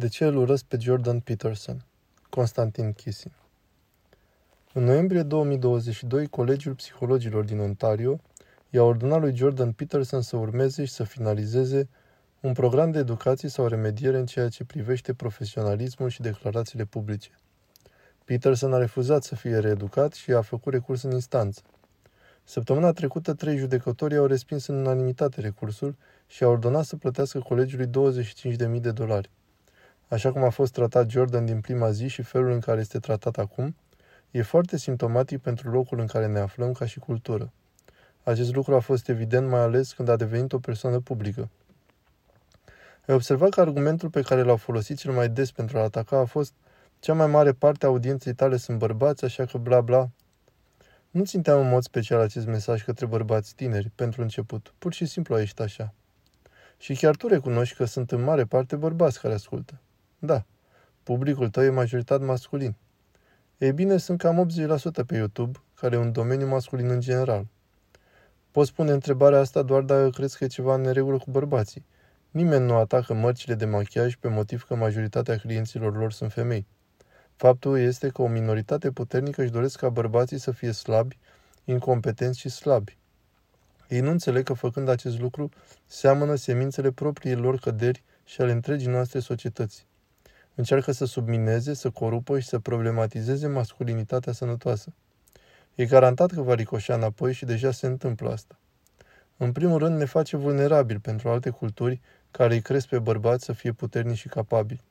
[0.00, 1.84] De ce îl urăsc pe Jordan Peterson?
[2.28, 3.32] Constantin Kissin
[4.72, 8.20] În noiembrie 2022, Colegiul Psihologilor din Ontario
[8.70, 11.88] i-a ordonat lui Jordan Peterson să urmeze și să finalizeze
[12.40, 17.30] un program de educație sau remediere în ceea ce privește profesionalismul și declarațiile publice.
[18.24, 21.62] Peterson a refuzat să fie reeducat și a făcut recurs în instanță.
[22.44, 25.96] Săptămâna trecută, trei judecători au respins în unanimitate recursul
[26.26, 27.86] și au ordonat să plătească colegiului
[28.74, 29.30] 25.000 de dolari.
[30.10, 33.36] Așa cum a fost tratat Jordan din prima zi și felul în care este tratat
[33.36, 33.76] acum,
[34.30, 37.52] e foarte simptomatic pentru locul în care ne aflăm ca și cultură.
[38.22, 41.48] Acest lucru a fost evident mai ales când a devenit o persoană publică.
[43.06, 46.24] Ai observat că argumentul pe care l-au folosit cel mai des pentru a ataca a
[46.24, 46.52] fost
[47.00, 50.08] cea mai mare parte a audienței tale sunt bărbați, așa că bla bla.
[51.10, 54.74] Nu ținteam în mod special acest mesaj către bărbați tineri, pentru început.
[54.78, 55.94] Pur și simplu a ieșit așa.
[56.78, 59.80] Și chiar tu recunoști că sunt în mare parte bărbați care ascultă.
[60.22, 60.44] Da,
[61.02, 62.74] publicul tău e majoritat masculin.
[63.58, 64.48] Ei bine, sunt cam
[65.02, 67.46] 80% pe YouTube, care e un domeniu masculin în general.
[68.50, 71.84] Poți pune întrebarea asta doar dacă crezi că e ceva în neregulă cu bărbații.
[72.30, 76.66] Nimeni nu atacă mărcile de machiaj pe motiv că majoritatea clienților lor sunt femei.
[77.36, 81.18] Faptul este că o minoritate puternică își doresc ca bărbații să fie slabi,
[81.64, 82.98] incompetenți și slabi.
[83.88, 85.48] Ei nu înțeleg că făcând acest lucru
[85.86, 89.88] seamănă semințele propriei lor căderi și ale întregii noastre societăți.
[90.60, 94.92] Încearcă să submineze, să corupă și să problematizeze masculinitatea sănătoasă.
[95.74, 98.58] E garantat că va ricoșa înapoi și deja se întâmplă asta.
[99.36, 103.52] În primul rând ne face vulnerabil pentru alte culturi care îi cresc pe bărbați să
[103.52, 104.84] fie puternici și capabili.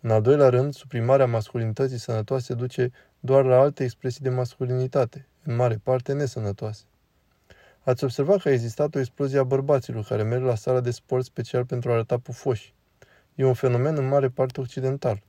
[0.00, 5.54] În al doilea rând, suprimarea masculinității sănătoase duce doar la alte expresii de masculinitate, în
[5.54, 6.84] mare parte nesănătoase.
[7.82, 11.24] Ați observat că a existat o explozie a bărbaților care merg la sala de sport
[11.24, 12.74] special pentru a arăta pufoși.
[13.34, 15.22] E un fenomen în mare parte occidental.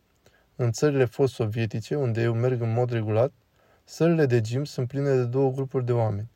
[0.56, 3.32] În țările fost sovietice, unde eu merg în mod regulat,
[3.84, 6.30] sălile de gym sunt pline de două grupuri de oameni.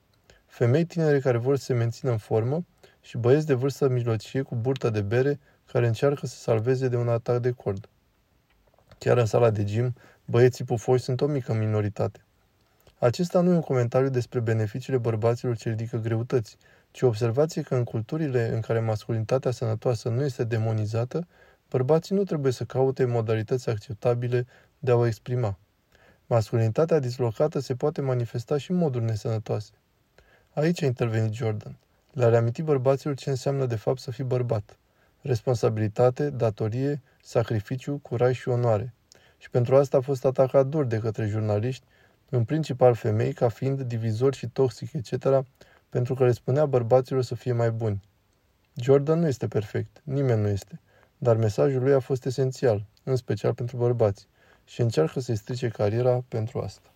[0.46, 2.66] Femei tinere care vor să se mențină în formă
[3.02, 5.40] și băieți de vârstă mijlocie cu burta de bere
[5.72, 7.90] care încearcă să salveze de un atac de cord.
[8.98, 9.96] Chiar în sala de gym,
[10.26, 12.20] băieții pufoși sunt o mică minoritate.
[13.00, 16.58] Acesta nu e un comentariu despre beneficiile bărbaților ce ridică greutăți,
[16.92, 21.28] ci o observație că în culturile în care masculinitatea sănătoasă nu este demonizată,
[21.70, 24.46] bărbații nu trebuie să caute modalități acceptabile
[24.80, 25.58] de a o exprima.
[26.26, 29.72] Masculinitatea dislocată se poate manifesta și în moduri nesănătoase.
[30.54, 31.78] Aici a intervenit Jordan.
[32.12, 34.78] Le-a reamintit bărbaților ce înseamnă de fapt să fii bărbat.
[35.22, 38.94] Responsabilitate, datorie, sacrificiu, curaj și onoare.
[39.38, 41.86] Și pentru asta a fost atacat dur de către jurnaliști,
[42.30, 45.44] în principal femei, ca fiind divizor și toxic, etc.,
[45.90, 48.02] pentru că le spunea bărbaților să fie mai buni.
[48.76, 50.80] Jordan nu este perfect, nimeni nu este,
[51.22, 54.28] dar mesajul lui a fost esențial, în special pentru bărbați,
[54.66, 56.90] și încearcă să-i strice cariera pentru asta.